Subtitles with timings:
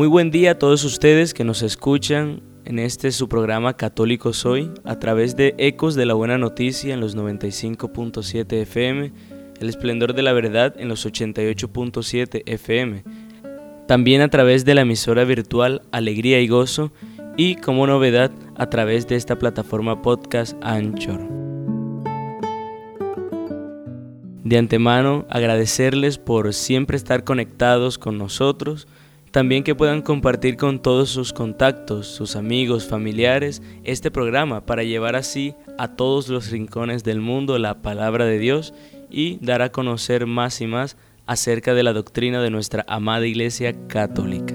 [0.00, 4.70] Muy buen día a todos ustedes que nos escuchan en este su programa Católico Soy
[4.82, 9.12] a través de Ecos de la Buena Noticia en los 95.7 FM,
[9.60, 13.04] El Esplendor de la Verdad en los 88.7 FM,
[13.86, 16.92] también a través de la emisora virtual Alegría y Gozo
[17.36, 21.20] y como novedad a través de esta plataforma podcast Anchor.
[24.44, 28.88] De antemano agradecerles por siempre estar conectados con nosotros,
[29.30, 35.14] también que puedan compartir con todos sus contactos, sus amigos, familiares, este programa para llevar
[35.14, 38.74] así a todos los rincones del mundo la palabra de Dios
[39.08, 40.96] y dar a conocer más y más
[41.26, 44.54] acerca de la doctrina de nuestra amada Iglesia Católica.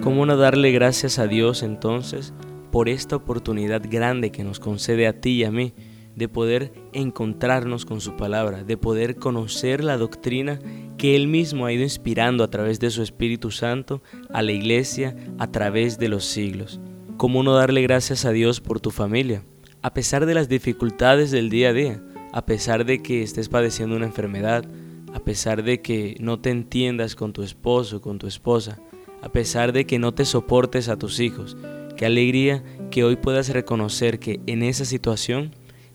[0.00, 2.34] ¿Cómo no darle gracias a Dios entonces
[2.72, 5.74] por esta oportunidad grande que nos concede a ti y a mí
[6.16, 10.58] de poder encontrarnos con su palabra, de poder conocer la doctrina
[11.02, 15.16] que Él mismo ha ido inspirando a través de su Espíritu Santo a la iglesia
[15.36, 16.78] a través de los siglos?
[17.16, 19.42] ¿Cómo no darle gracias a Dios por tu familia?
[19.82, 23.96] A pesar de las dificultades del día a día, a pesar de que estés padeciendo
[23.96, 24.64] una enfermedad,
[25.12, 28.78] a pesar de que no te entiendas con tu esposo, con tu esposa,
[29.22, 31.56] a pesar de que no te soportes a tus hijos,
[31.96, 35.50] qué alegría que hoy puedas reconocer que en esa situación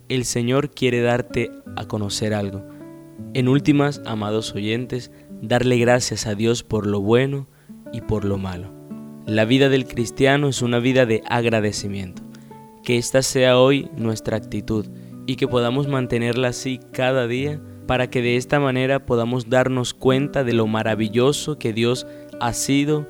[0.09, 2.75] el Señor quiere darte a conocer algo.
[3.33, 7.47] En últimas, amados oyentes, darle gracias a Dios por lo bueno
[7.93, 8.71] y por lo malo.
[9.25, 12.23] La vida del cristiano es una vida de agradecimiento.
[12.83, 14.85] Que esta sea hoy nuestra actitud
[15.25, 20.43] y que podamos mantenerla así cada día para que de esta manera podamos darnos cuenta
[20.43, 22.07] de lo maravilloso que Dios
[22.39, 23.07] ha sido,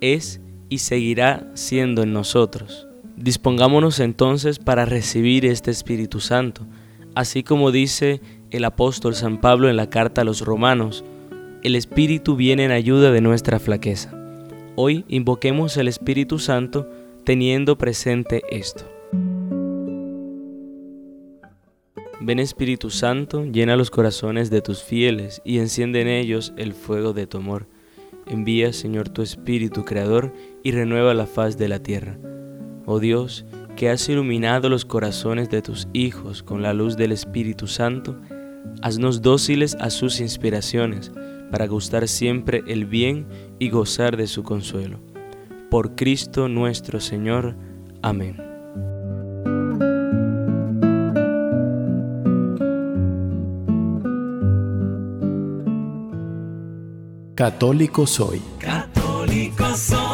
[0.00, 2.86] es y seguirá siendo en nosotros.
[3.16, 6.66] Dispongámonos entonces para recibir este Espíritu Santo,
[7.14, 8.20] así como dice
[8.50, 11.04] el apóstol San Pablo en la carta a los romanos,
[11.62, 14.12] el Espíritu viene en ayuda de nuestra flaqueza.
[14.76, 16.88] Hoy invoquemos el Espíritu Santo
[17.24, 18.84] teniendo presente esto.
[22.20, 27.12] Ven Espíritu Santo, llena los corazones de tus fieles y enciende en ellos el fuego
[27.12, 27.66] de tu amor.
[28.26, 32.18] Envía, Señor, tu Espíritu Creador y renueva la faz de la tierra.
[32.84, 33.44] Oh Dios,
[33.76, 38.16] que has iluminado los corazones de tus hijos con la luz del Espíritu Santo,
[38.82, 41.12] haznos dóciles a sus inspiraciones,
[41.50, 43.26] para gustar siempre el bien
[43.58, 45.00] y gozar de su consuelo.
[45.70, 47.56] Por Cristo nuestro Señor.
[48.02, 48.36] Amén.
[57.34, 58.40] Católico Soy.
[58.58, 60.05] Católico soy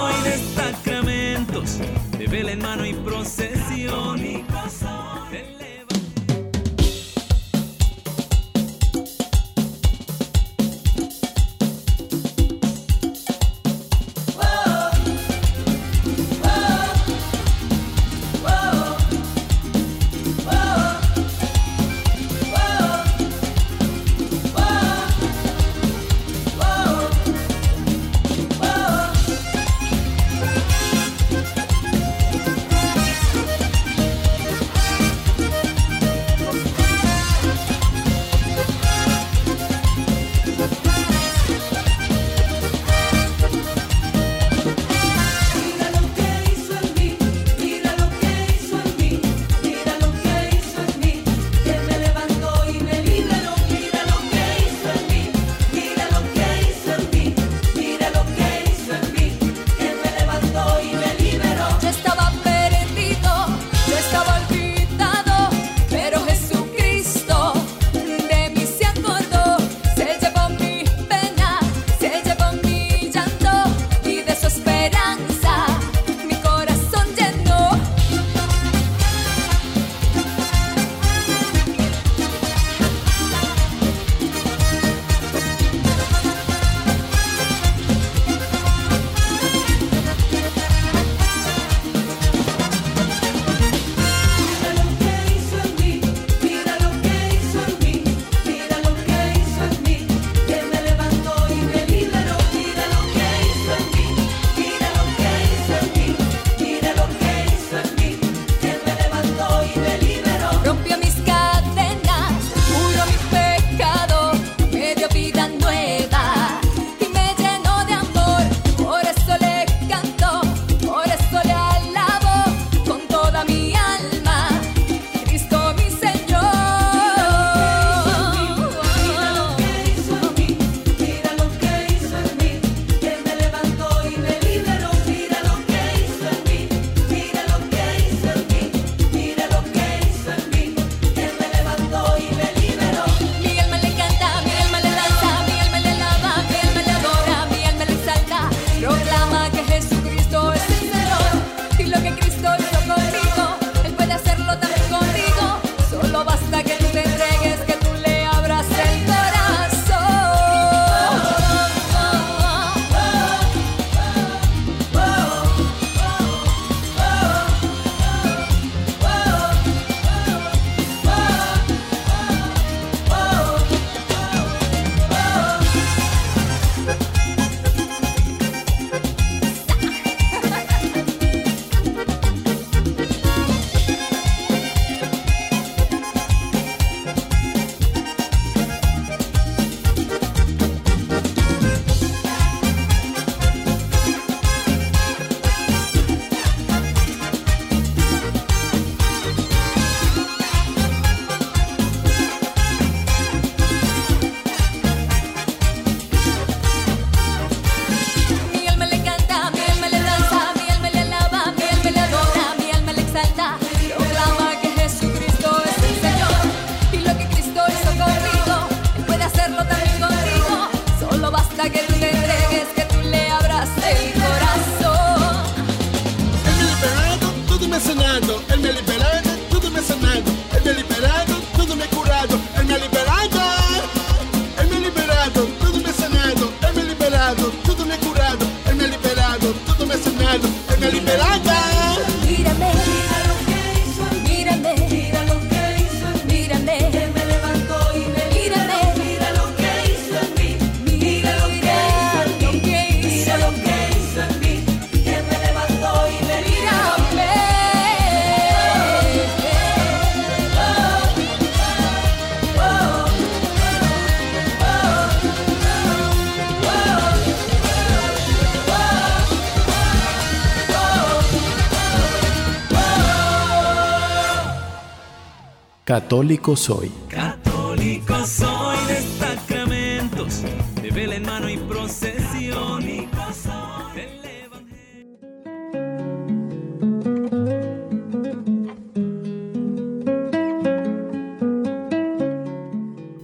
[275.93, 276.91] Católico soy.
[277.11, 280.41] Católico soy de sacramentos,
[280.81, 282.81] de vela y procesión.
[282.81, 285.11] Del Evangelio.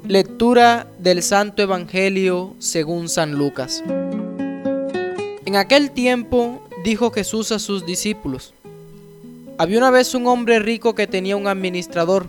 [0.06, 3.82] Lectura del Santo Evangelio según San Lucas.
[5.46, 8.52] En aquel tiempo dijo Jesús a sus discípulos,
[9.56, 12.28] había una vez un hombre rico que tenía un administrador,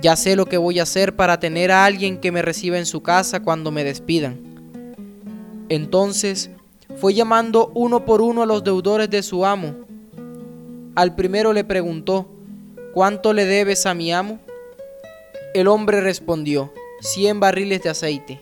[0.00, 2.86] Ya sé lo que voy a hacer para tener a alguien que me reciba en
[2.86, 4.40] su casa cuando me despidan.
[5.68, 6.50] Entonces
[6.96, 9.74] fue llamando uno por uno a los deudores de su amo.
[10.94, 12.28] Al primero le preguntó,
[12.94, 14.38] ¿cuánto le debes a mi amo?
[15.54, 18.40] El hombre respondió, cien barriles de aceite.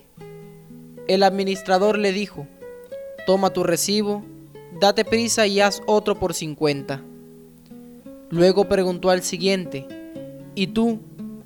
[1.09, 2.47] El administrador le dijo,
[3.27, 4.23] toma tu recibo,
[4.81, 7.03] date prisa y haz otro por cincuenta.
[8.31, 9.87] Luego preguntó al siguiente,
[10.55, 11.01] ¿y tú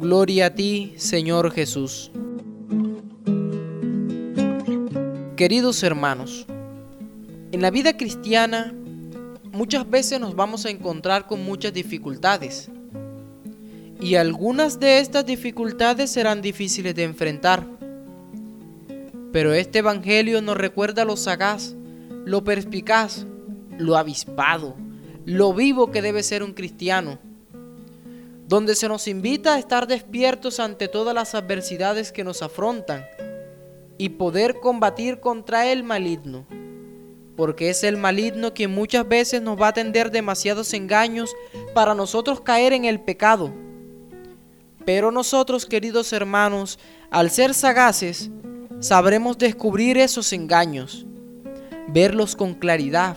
[0.00, 2.10] Gloria a ti, Señor Jesús.
[5.36, 6.46] Queridos hermanos,
[7.52, 8.74] en la vida cristiana
[9.52, 12.70] muchas veces nos vamos a encontrar con muchas dificultades.
[14.00, 17.64] Y algunas de estas dificultades serán difíciles de enfrentar.
[19.32, 21.76] Pero este Evangelio nos recuerda lo sagaz,
[22.24, 23.26] lo perspicaz,
[23.78, 24.74] lo avispado,
[25.24, 27.18] lo vivo que debe ser un cristiano,
[28.46, 33.06] donde se nos invita a estar despiertos ante todas las adversidades que nos afrontan
[33.96, 36.46] y poder combatir contra el maligno,
[37.36, 41.34] porque es el maligno quien muchas veces nos va a tender demasiados engaños
[41.74, 43.52] para nosotros caer en el pecado.
[44.84, 46.78] Pero nosotros, queridos hermanos,
[47.10, 48.30] al ser sagaces,
[48.80, 51.06] sabremos descubrir esos engaños,
[51.88, 53.16] verlos con claridad,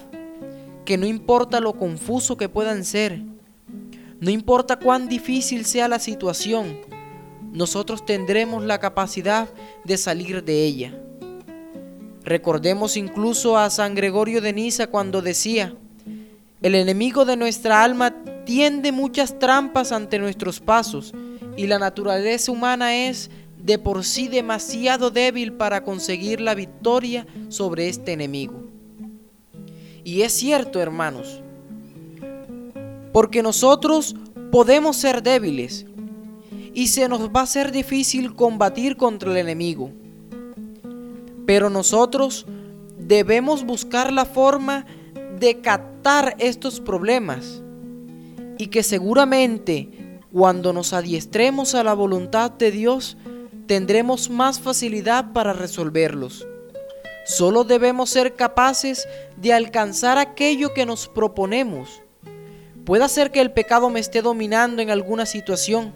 [0.85, 3.21] que no importa lo confuso que puedan ser,
[4.19, 6.77] no importa cuán difícil sea la situación,
[7.51, 9.47] nosotros tendremos la capacidad
[9.83, 10.93] de salir de ella.
[12.23, 15.75] Recordemos incluso a San Gregorio de Niza cuando decía,
[16.61, 18.13] el enemigo de nuestra alma
[18.45, 21.13] tiende muchas trampas ante nuestros pasos
[21.55, 27.89] y la naturaleza humana es de por sí demasiado débil para conseguir la victoria sobre
[27.89, 28.63] este enemigo.
[30.03, 31.41] Y es cierto, hermanos,
[33.17, 34.15] porque nosotros
[34.51, 35.87] podemos ser débiles
[36.75, 39.89] y se nos va a ser difícil combatir contra el enemigo.
[41.47, 42.45] Pero nosotros
[42.95, 44.85] debemos buscar la forma
[45.39, 47.63] de captar estos problemas
[48.59, 53.17] y que seguramente cuando nos adiestremos a la voluntad de Dios
[53.65, 56.47] tendremos más facilidad para resolverlos.
[57.25, 59.07] Solo debemos ser capaces
[59.37, 62.03] de alcanzar aquello que nos proponemos.
[62.87, 65.91] Puede ser que el pecado me esté dominando en alguna situación,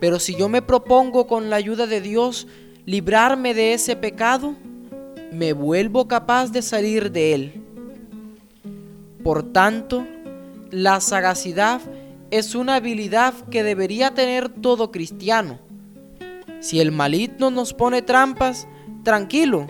[0.00, 2.46] pero si yo me propongo con la ayuda de Dios
[2.86, 4.54] librarme de ese pecado,
[5.32, 7.62] me vuelvo capaz de salir de él.
[9.22, 10.06] Por tanto,
[10.70, 11.82] la sagacidad
[12.30, 15.58] es una habilidad que debería tener todo cristiano.
[16.60, 18.66] Si el maligno nos pone trampas,
[19.04, 19.66] tranquilo,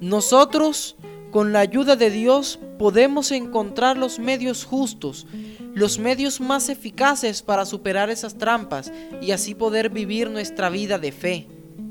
[0.00, 0.93] Nosotros,
[1.34, 5.26] con la ayuda de Dios, podemos encontrar los medios justos,
[5.74, 11.10] los medios más eficaces para superar esas trampas y así poder vivir nuestra vida de
[11.10, 11.48] fe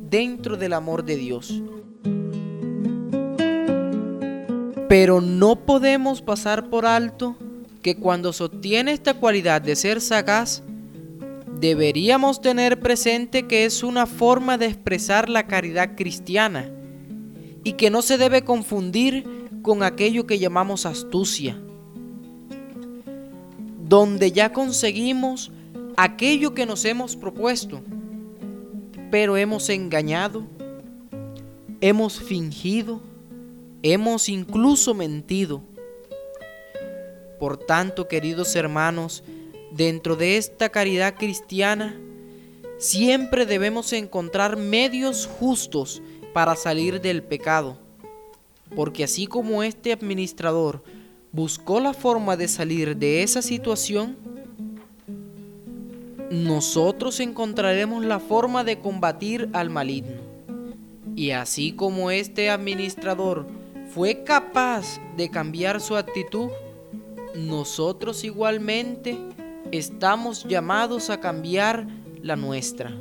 [0.10, 1.62] dentro del amor de Dios.
[4.88, 7.36] Pero no podemos pasar por alto
[7.82, 10.64] que cuando se obtiene esta cualidad de ser sagaz,
[11.60, 16.72] deberíamos tener presente que es una forma de expresar la caridad cristiana
[17.64, 21.58] y que no se debe confundir con aquello que llamamos astucia,
[23.84, 25.52] donde ya conseguimos
[25.96, 27.82] aquello que nos hemos propuesto,
[29.10, 30.46] pero hemos engañado,
[31.80, 33.02] hemos fingido,
[33.82, 35.62] hemos incluso mentido.
[37.40, 39.24] Por tanto, queridos hermanos,
[39.72, 42.00] dentro de esta caridad cristiana,
[42.78, 46.02] siempre debemos encontrar medios justos
[46.34, 47.78] para salir del pecado,
[48.76, 50.84] porque así como este administrador
[51.32, 54.18] buscó la forma de salir de esa situación,
[56.30, 60.22] nosotros encontraremos la forma de combatir al maligno.
[61.16, 63.46] Y así como este administrador
[63.94, 66.50] fue capaz de cambiar su actitud,
[67.36, 69.18] nosotros igualmente
[69.72, 71.88] estamos llamados a cambiar
[72.22, 72.92] la nuestra.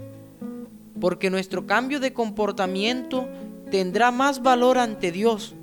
[1.03, 3.29] Porque nuestro cambio de comportamiento
[3.73, 5.57] tendrá más valor ante Dios.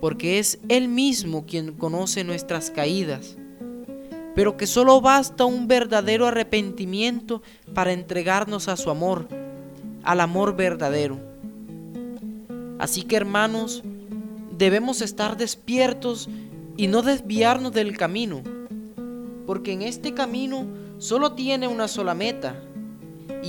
[0.00, 3.36] Porque es Él mismo quien conoce nuestras caídas.
[4.34, 7.40] Pero que solo basta un verdadero arrepentimiento
[7.72, 9.28] para entregarnos a su amor,
[10.02, 11.20] al amor verdadero.
[12.80, 13.84] Así que hermanos,
[14.58, 16.28] debemos estar despiertos
[16.76, 18.42] y no desviarnos del camino,
[19.46, 20.66] porque en este camino
[20.98, 22.60] solo tiene una sola meta,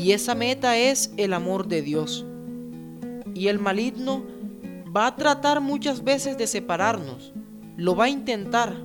[0.04, 2.26] y esa meta es el amor de Dios.
[3.34, 4.24] Y el maligno
[4.96, 7.34] va a tratar muchas veces de separarnos,
[7.76, 8.76] lo va a intentar,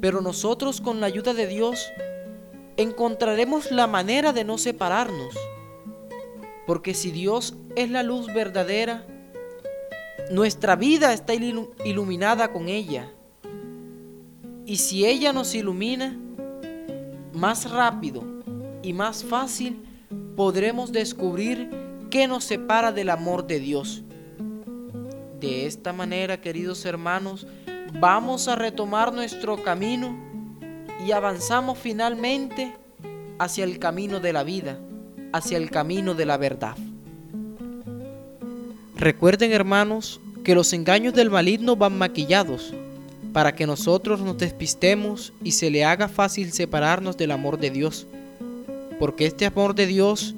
[0.00, 1.86] pero nosotros con la ayuda de Dios
[2.76, 5.34] encontraremos la manera de no separarnos,
[6.66, 9.06] porque si Dios es la luz verdadera,
[10.30, 13.10] nuestra vida está ilu- iluminada con ella.
[14.66, 16.16] Y si ella nos ilumina,
[17.32, 18.22] más rápido
[18.82, 19.84] y más fácil
[20.40, 21.68] podremos descubrir
[22.08, 24.02] qué nos separa del amor de Dios.
[25.38, 27.46] De esta manera, queridos hermanos,
[28.00, 30.16] vamos a retomar nuestro camino
[31.06, 32.74] y avanzamos finalmente
[33.38, 34.78] hacia el camino de la vida,
[35.34, 36.78] hacia el camino de la verdad.
[38.96, 42.72] Recuerden hermanos que los engaños del maligno van maquillados
[43.34, 48.06] para que nosotros nos despistemos y se le haga fácil separarnos del amor de Dios.
[49.00, 50.34] Porque este amor de Dios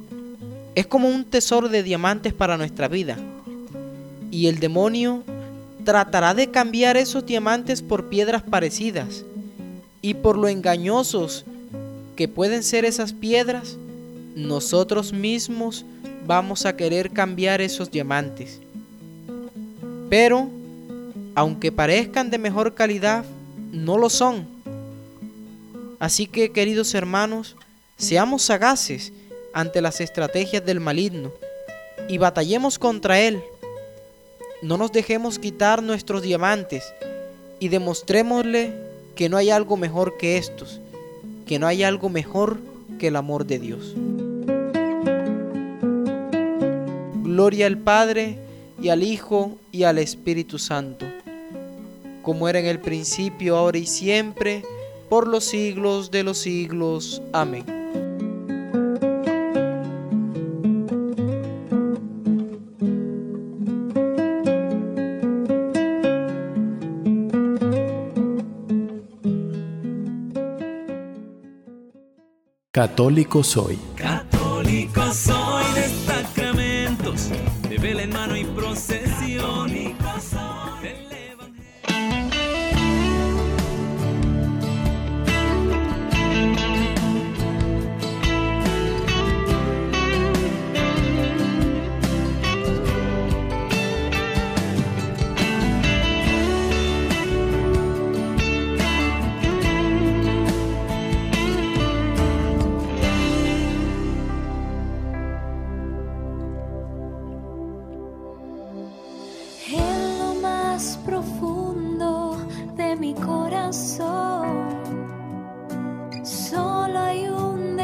[0.77, 3.19] es como un tesoro de diamantes para nuestra vida.
[4.31, 5.25] Y el demonio
[5.85, 9.25] tratará de cambiar esos diamantes por piedras parecidas.
[10.01, 11.45] Y por lo engañosos
[12.17, 13.77] que pueden ser esas piedras,
[14.37, 15.85] nosotros mismos
[16.25, 18.61] vamos a querer cambiar esos diamantes.
[20.09, 20.49] Pero,
[21.35, 23.25] aunque parezcan de mejor calidad,
[23.73, 24.47] no lo son.
[25.99, 27.57] Así que, queridos hermanos,
[27.97, 29.13] seamos sagaces
[29.53, 31.33] ante las estrategias del maligno
[32.09, 33.43] y batallemos contra él.
[34.63, 36.85] No nos dejemos quitar nuestros diamantes
[37.59, 38.73] y demostrémosle
[39.15, 40.81] que no hay algo mejor que estos,
[41.47, 42.59] que no hay algo mejor
[42.99, 43.95] que el amor de Dios.
[47.23, 48.39] Gloria al Padre
[48.81, 51.07] y al Hijo y al Espíritu Santo,
[52.23, 54.65] como era en el principio, ahora y siempre,
[55.09, 57.23] por los siglos de los siglos.
[57.33, 57.82] Amén.
[72.83, 73.92] Católico soy.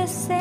[0.09, 0.38] Un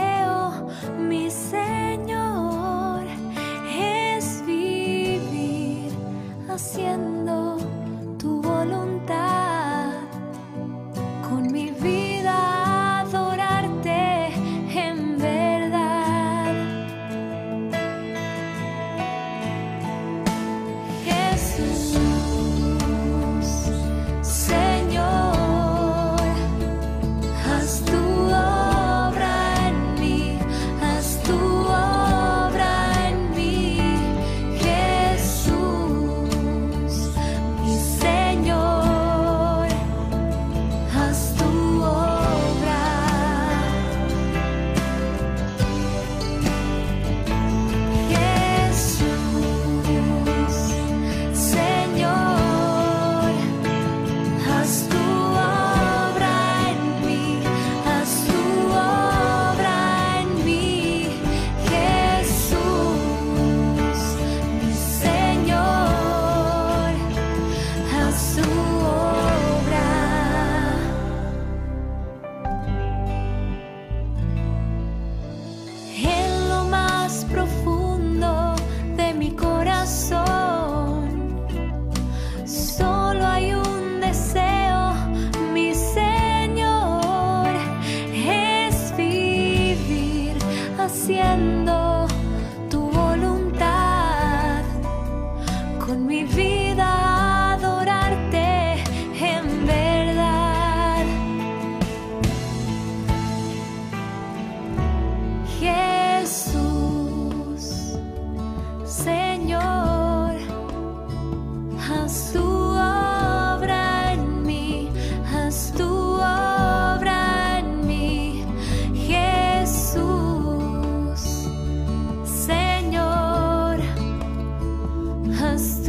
[125.39, 125.86] haz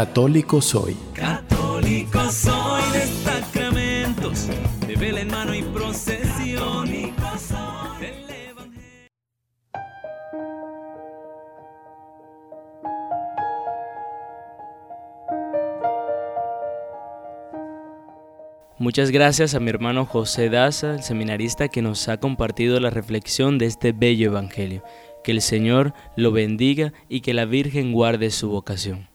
[0.00, 0.96] Católico soy.
[1.12, 4.48] Católico soy de sacramentos,
[4.86, 6.88] de vela en mano y procesión.
[6.88, 7.12] Soy
[8.00, 9.08] del Evangelio.
[18.78, 23.58] Muchas gracias a mi hermano José Daza, el seminarista que nos ha compartido la reflexión
[23.58, 24.82] de este bello Evangelio.
[25.22, 29.09] Que el Señor lo bendiga y que la Virgen guarde su vocación.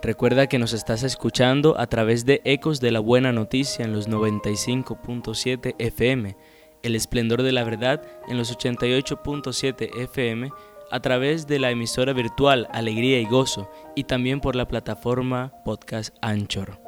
[0.00, 4.08] Recuerda que nos estás escuchando a través de Ecos de la Buena Noticia en los
[4.08, 6.36] 95.7 FM,
[6.84, 10.50] El Esplendor de la Verdad en los 88.7 FM,
[10.92, 16.14] a través de la emisora virtual Alegría y Gozo y también por la plataforma Podcast
[16.22, 16.80] Anchor.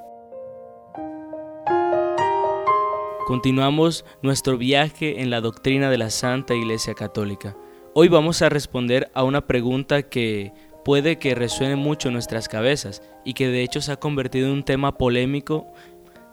[3.26, 7.56] Continuamos nuestro viaje en la doctrina de la Santa Iglesia Católica.
[7.92, 10.52] Hoy vamos a responder a una pregunta que
[10.84, 14.52] puede que resuene mucho en nuestras cabezas y que de hecho se ha convertido en
[14.52, 15.66] un tema polémico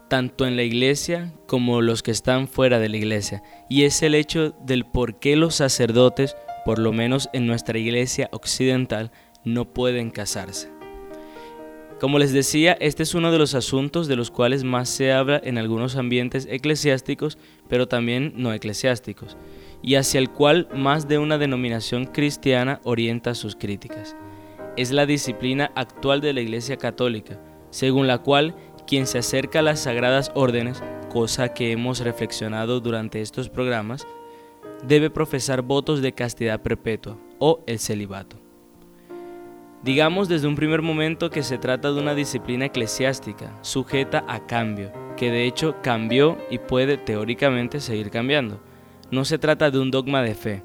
[0.07, 4.15] tanto en la iglesia como los que están fuera de la iglesia, y es el
[4.15, 9.11] hecho del por qué los sacerdotes, por lo menos en nuestra iglesia occidental,
[9.43, 10.69] no pueden casarse.
[11.99, 15.41] Como les decía, este es uno de los asuntos de los cuales más se habla
[15.43, 19.35] en algunos ambientes eclesiásticos, pero también no eclesiásticos,
[19.81, 24.15] y hacia el cual más de una denominación cristiana orienta sus críticas.
[24.77, 29.63] Es la disciplina actual de la Iglesia Católica, según la cual quien se acerca a
[29.63, 34.05] las sagradas órdenes, cosa que hemos reflexionado durante estos programas,
[34.87, 38.37] debe profesar votos de castidad perpetua o el celibato.
[39.83, 44.91] Digamos desde un primer momento que se trata de una disciplina eclesiástica, sujeta a cambio,
[45.15, 48.59] que de hecho cambió y puede teóricamente seguir cambiando.
[49.09, 50.63] No se trata de un dogma de fe.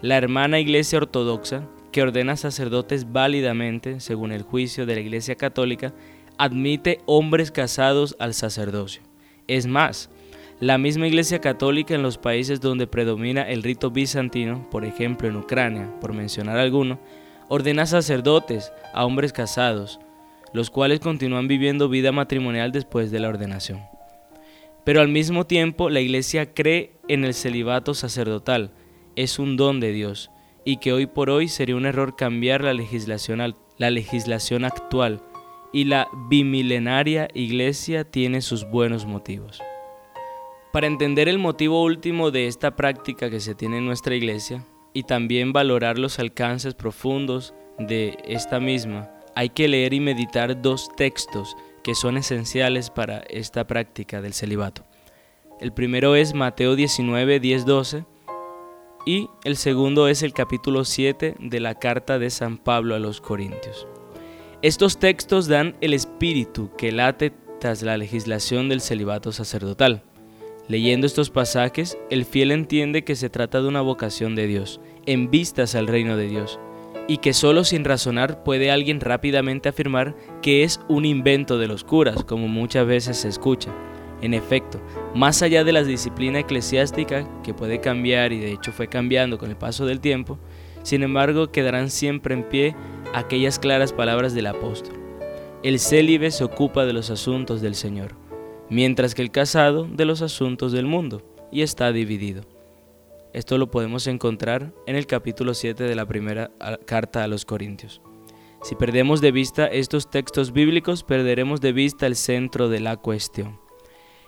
[0.00, 5.92] La hermana Iglesia Ortodoxa, que ordena sacerdotes válidamente, según el juicio de la Iglesia Católica,
[6.38, 9.02] admite hombres casados al sacerdocio.
[9.46, 10.10] Es más,
[10.58, 15.36] la misma Iglesia Católica en los países donde predomina el rito bizantino, por ejemplo en
[15.36, 16.98] Ucrania, por mencionar alguno,
[17.48, 20.00] ordena sacerdotes a hombres casados,
[20.52, 23.82] los cuales continúan viviendo vida matrimonial después de la ordenación.
[24.84, 28.70] Pero al mismo tiempo la Iglesia cree en el celibato sacerdotal,
[29.16, 30.30] es un don de Dios,
[30.64, 35.22] y que hoy por hoy sería un error cambiar la legislación, la legislación actual,
[35.72, 39.60] y la bimilenaria Iglesia tiene sus buenos motivos.
[40.72, 45.04] Para entender el motivo último de esta práctica que se tiene en nuestra Iglesia, y
[45.04, 51.56] también valorar los alcances profundos de esta misma, hay que leer y meditar dos textos
[51.82, 54.84] que son esenciales para esta práctica del celibato.
[55.60, 58.04] El primero es Mateo 19, 10, 12
[59.04, 63.20] y el segundo es el capítulo 7 de la carta de San Pablo a los
[63.20, 63.86] Corintios.
[64.62, 70.02] Estos textos dan el espíritu que late tras la legislación del celibato sacerdotal.
[70.68, 75.30] Leyendo estos pasajes, el fiel entiende que se trata de una vocación de Dios, en
[75.30, 76.60] vistas al reino de Dios,
[77.08, 81.82] y que solo sin razonar puede alguien rápidamente afirmar que es un invento de los
[81.82, 83.74] curas, como muchas veces se escucha.
[84.22, 84.80] En efecto,
[85.14, 89.50] más allá de la disciplina eclesiástica, que puede cambiar y de hecho fue cambiando con
[89.50, 90.38] el paso del tiempo,
[90.82, 92.74] sin embargo quedarán siempre en pie
[93.12, 94.94] aquellas claras palabras del apóstol.
[95.62, 98.22] El célibe se ocupa de los asuntos del Señor
[98.72, 102.44] mientras que el casado de los asuntos del mundo, y está dividido.
[103.34, 106.50] Esto lo podemos encontrar en el capítulo 7 de la primera
[106.86, 108.00] carta a los Corintios.
[108.62, 113.60] Si perdemos de vista estos textos bíblicos, perderemos de vista el centro de la cuestión.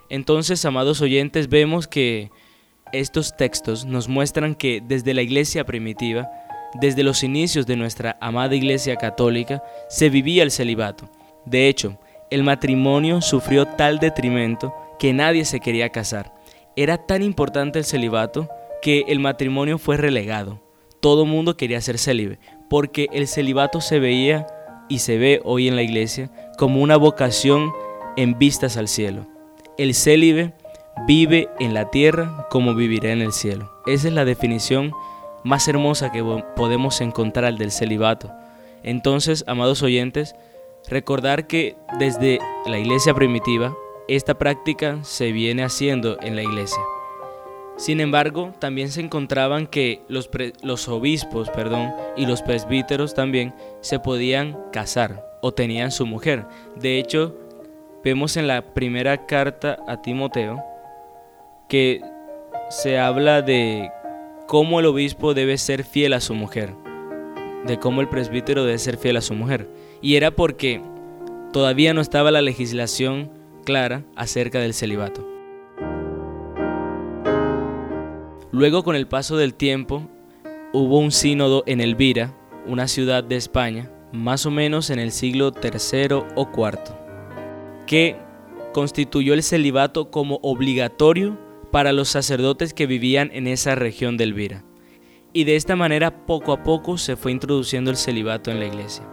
[0.09, 2.31] Entonces, amados oyentes, vemos que
[2.91, 6.29] estos textos nos muestran que desde la iglesia primitiva,
[6.79, 11.09] desde los inicios de nuestra amada iglesia católica, se vivía el celibato.
[11.45, 16.33] De hecho, el matrimonio sufrió tal detrimento que nadie se quería casar.
[16.75, 18.49] Era tan importante el celibato
[18.81, 20.61] que el matrimonio fue relegado.
[20.99, 22.39] Todo mundo quería ser célibe,
[22.69, 24.47] porque el celibato se veía
[24.89, 27.71] y se ve hoy en la iglesia como una vocación
[28.17, 29.27] en vistas al cielo.
[29.77, 30.53] El célibe
[31.07, 33.71] vive en la tierra como vivirá en el cielo.
[33.85, 34.91] Esa es la definición
[35.43, 36.23] más hermosa que
[36.55, 38.31] podemos encontrar del celibato.
[38.83, 40.35] Entonces, amados oyentes,
[40.87, 43.75] Recordar que desde la iglesia primitiva,
[44.07, 46.77] esta práctica se viene haciendo en la iglesia.
[47.75, 50.29] Sin embargo, también se encontraban que los,
[50.61, 56.45] los, obispos perdón, y los presbíteros también se podían casar o tenían su mujer.
[56.75, 57.35] De hecho,
[58.05, 60.63] vemos en la primera carta a Timoteo
[61.67, 62.01] que
[62.69, 63.89] se habla de
[64.47, 66.75] cómo el obispo debe ser fiel a su mujer,
[67.65, 69.67] de cómo el presbítero debe ser fiel a su mujer
[70.03, 70.83] y era porque
[71.51, 73.31] todavía no estaba la legislación
[73.63, 75.27] clara acerca del celibato.
[78.51, 80.07] Luego con el paso del tiempo
[80.73, 82.35] hubo un sínodo en Elvira,
[82.67, 87.04] una ciudad de España, más o menos en el siglo III o IV,
[87.85, 88.17] que
[88.73, 91.37] constituyó el celibato como obligatorio
[91.71, 94.63] para los sacerdotes que vivían en esa región de Elvira.
[95.33, 99.05] Y de esta manera poco a poco se fue introduciendo el celibato en la iglesia.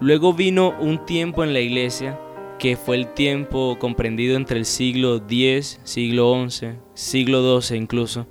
[0.00, 2.18] Luego vino un tiempo en la iglesia
[2.58, 8.26] que fue el tiempo comprendido entre el siglo X, siglo XI, siglo XII incluso,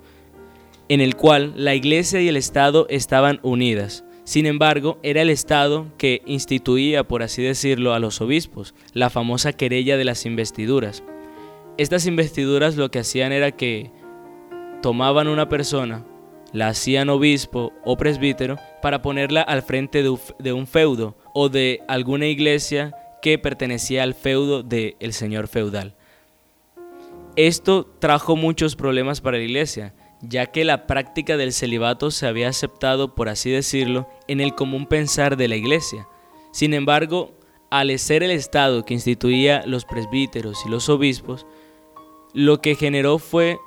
[0.88, 4.04] en el cual la iglesia y el Estado estaban unidas.
[4.28, 9.54] Sin embargo, era el Estado que instituía, por así decirlo, a los obispos, la famosa
[9.54, 11.02] querella de las investiduras.
[11.78, 13.90] Estas investiduras lo que hacían era que
[14.82, 16.04] tomaban una persona,
[16.52, 22.26] la hacían obispo o presbítero para ponerla al frente de un- feudo o de alguna
[22.26, 25.94] iglesia que pertenecía al feudo del señor feudal.
[27.34, 32.48] Esto trajo muchos problemas para la iglesia, ya que la práctica del celibato se había
[32.48, 36.08] aceptado, por así decirlo, en el común pensar de la iglesia.
[36.52, 37.32] Sin embargo,
[37.70, 41.46] al ser el Estado que instituía los presbíteros y los obispos,
[42.32, 43.58] lo que generó fue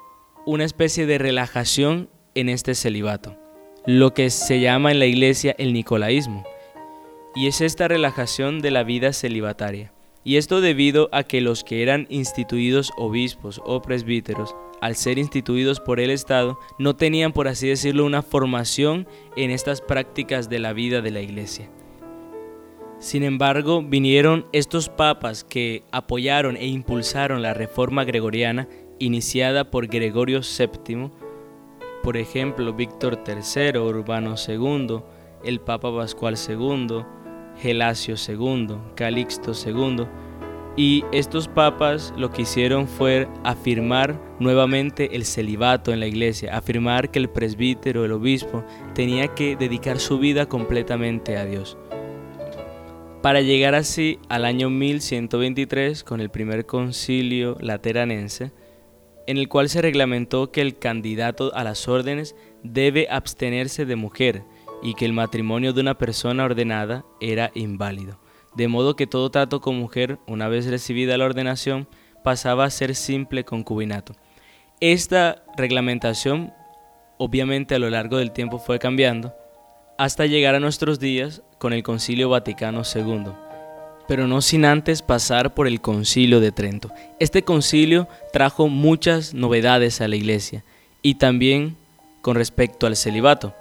[0.45, 3.37] una especie de relajación en este celibato,
[3.85, 6.43] lo que se llama en la iglesia el nicolaísmo,
[7.35, 9.93] y es esta relajación de la vida celibataria.
[10.23, 15.79] Y esto debido a que los que eran instituidos obispos o presbíteros, al ser instituidos
[15.79, 20.73] por el Estado, no tenían, por así decirlo, una formación en estas prácticas de la
[20.73, 21.69] vida de la iglesia.
[22.99, 28.67] Sin embargo, vinieron estos papas que apoyaron e impulsaron la reforma gregoriana
[28.99, 31.09] iniciada por Gregorio VII,
[32.03, 35.01] por ejemplo, Víctor III, Urbano II,
[35.43, 37.03] el Papa Pascual II,
[37.59, 40.07] Gelasio II, Calixto II,
[40.77, 47.11] y estos papas lo que hicieron fue afirmar nuevamente el celibato en la iglesia, afirmar
[47.11, 51.77] que el presbítero, el obispo, tenía que dedicar su vida completamente a Dios.
[53.21, 58.51] Para llegar así al año 1123 con el primer concilio lateranense,
[59.27, 64.43] en el cual se reglamentó que el candidato a las órdenes debe abstenerse de mujer
[64.81, 68.19] y que el matrimonio de una persona ordenada era inválido,
[68.55, 71.87] de modo que todo trato con mujer, una vez recibida la ordenación,
[72.23, 74.13] pasaba a ser simple concubinato.
[74.79, 76.53] Esta reglamentación
[77.23, 79.35] obviamente a lo largo del tiempo fue cambiando,
[79.99, 83.31] hasta llegar a nuestros días con el Concilio Vaticano II,
[84.07, 86.91] pero no sin antes pasar por el Concilio de Trento.
[87.19, 90.63] Este concilio trajo muchas novedades a la Iglesia
[91.03, 91.77] y también
[92.23, 93.53] con respecto al celibato.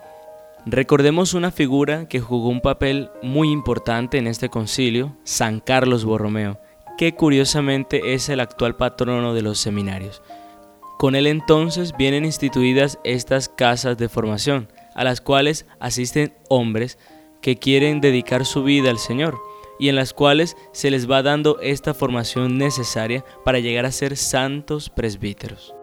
[0.66, 6.60] Recordemos una figura que jugó un papel muy importante en este concilio, San Carlos Borromeo,
[6.98, 10.22] que curiosamente es el actual patrono de los seminarios.
[10.98, 16.98] Con él entonces vienen instituidas estas casas de formación, a las cuales asisten hombres
[17.40, 19.38] que quieren dedicar su vida al Señor
[19.78, 24.18] y en las cuales se les va dando esta formación necesaria para llegar a ser
[24.18, 25.74] santos presbíteros.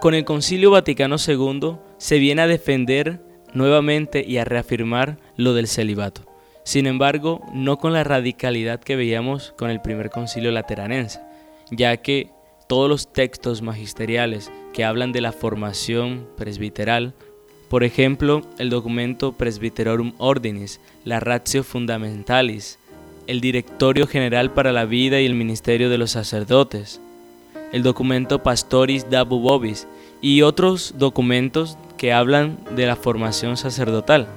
[0.00, 3.20] Con el Concilio Vaticano II se viene a defender
[3.52, 6.24] nuevamente y a reafirmar lo del celibato.
[6.64, 11.20] Sin embargo, no con la radicalidad que veíamos con el primer concilio lateranense,
[11.70, 12.30] ya que
[12.66, 17.12] todos los textos magisteriales que hablan de la formación presbiteral,
[17.68, 22.78] por ejemplo, el documento Presbyterorum Ordinis, la Ratio Fundamentalis,
[23.26, 27.02] el Directorio General para la Vida y el Ministerio de los Sacerdotes,
[27.72, 29.86] el documento Pastoris Dabu Bobis
[30.20, 34.28] y otros documentos que hablan de la formación sacerdotal.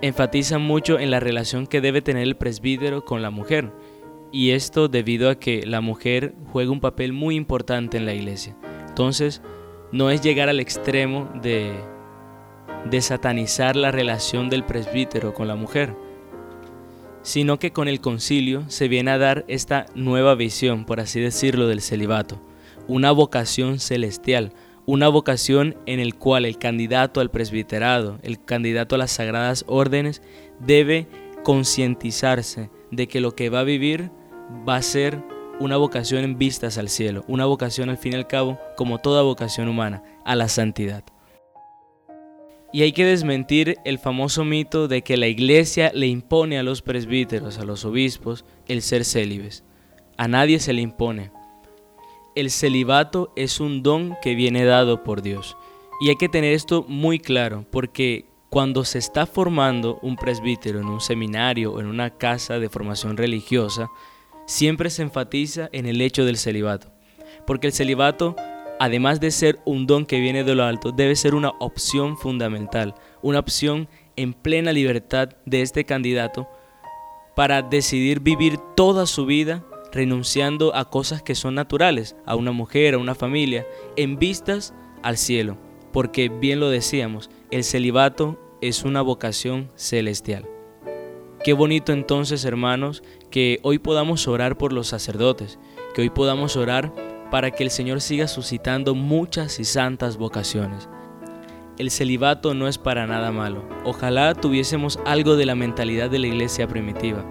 [0.00, 3.72] Enfatizan mucho en la relación que debe tener el presbítero con la mujer,
[4.32, 8.56] y esto debido a que la mujer juega un papel muy importante en la iglesia.
[8.88, 9.42] Entonces,
[9.92, 11.72] no es llegar al extremo de,
[12.90, 15.94] de satanizar la relación del presbítero con la mujer,
[17.22, 21.68] sino que con el concilio se viene a dar esta nueva visión, por así decirlo,
[21.68, 22.40] del celibato,
[22.88, 24.52] una vocación celestial,
[24.86, 30.22] una vocación en el cual el candidato al presbiterado, el candidato a las sagradas órdenes,
[30.60, 31.06] debe
[31.44, 34.10] concientizarse de que lo que va a vivir
[34.68, 35.22] va a ser
[35.60, 39.22] una vocación en vistas al cielo, una vocación al fin y al cabo, como toda
[39.22, 41.04] vocación humana, a la santidad.
[42.72, 46.80] Y hay que desmentir el famoso mito de que la iglesia le impone a los
[46.80, 49.62] presbíteros, a los obispos, el ser célibes.
[50.16, 51.30] A nadie se le impone.
[52.34, 55.54] El celibato es un don que viene dado por Dios.
[56.00, 60.86] Y hay que tener esto muy claro, porque cuando se está formando un presbítero en
[60.86, 63.90] un seminario o en una casa de formación religiosa,
[64.46, 66.90] siempre se enfatiza en el hecho del celibato.
[67.46, 68.34] Porque el celibato,
[68.80, 72.94] además de ser un don que viene de lo alto, debe ser una opción fundamental,
[73.20, 76.48] una opción en plena libertad de este candidato
[77.36, 82.94] para decidir vivir toda su vida renunciando a cosas que son naturales, a una mujer,
[82.94, 85.58] a una familia, en vistas al cielo.
[85.92, 90.48] Porque bien lo decíamos, el celibato es una vocación celestial.
[91.44, 95.58] Qué bonito entonces, hermanos, que hoy podamos orar por los sacerdotes,
[95.94, 96.92] que hoy podamos orar
[97.30, 100.88] para que el Señor siga suscitando muchas y santas vocaciones.
[101.78, 103.64] El celibato no es para nada malo.
[103.84, 107.24] Ojalá tuviésemos algo de la mentalidad de la iglesia primitiva.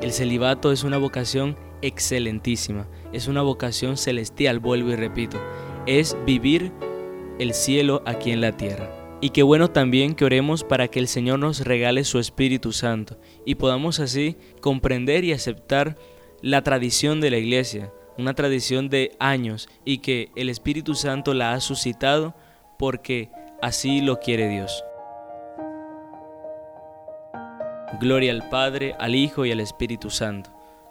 [0.00, 5.38] El celibato es una vocación excelentísima, es una vocación celestial, vuelvo y repito.
[5.86, 6.72] Es vivir
[7.38, 8.90] el cielo aquí en la tierra.
[9.20, 13.18] Y qué bueno también que oremos para que el Señor nos regale su Espíritu Santo
[13.44, 15.96] y podamos así comprender y aceptar
[16.40, 21.52] la tradición de la iglesia, una tradición de años y que el Espíritu Santo la
[21.52, 22.36] ha suscitado
[22.78, 24.84] porque así lo quiere Dios.
[28.00, 30.52] Gloria al Padre, al Hijo y al Espíritu Santo,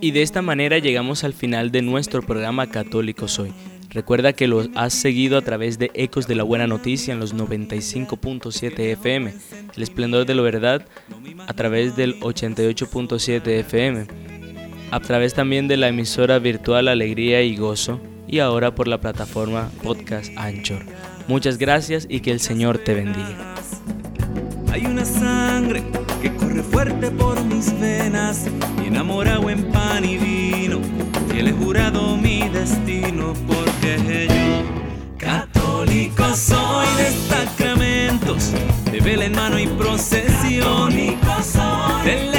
[0.00, 3.52] Y de esta manera llegamos al final de nuestro programa Católico Soy.
[3.92, 7.34] Recuerda que lo has seguido a través de Ecos de la Buena Noticia en los
[7.34, 9.34] 95.7 FM,
[9.76, 10.86] El Esplendor de la Verdad
[11.46, 14.06] a través del 88.7 FM,
[14.90, 19.70] a través también de la emisora virtual Alegría y Gozo y ahora por la plataforma
[19.82, 20.82] Podcast Anchor.
[21.28, 23.54] Muchas gracias y que el Señor te bendiga
[26.22, 28.46] que corre fuerte por mis venas
[28.80, 30.78] y enamorado en pan y vino
[31.34, 38.52] y él he jurado mi destino porque yo católico soy de sacramentos
[38.92, 40.94] de vela en mano y procesión
[42.04, 42.32] del